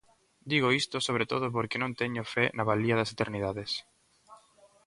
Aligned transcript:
Digo 0.51 0.69
isto, 0.81 0.97
sobre 1.07 1.25
todo, 1.31 1.45
porque 1.55 1.81
non 1.83 1.97
teño 2.01 2.23
fe 2.33 2.45
na 2.57 2.67
valía 2.69 2.97
das 2.99 3.13
eternidades. 3.15 3.71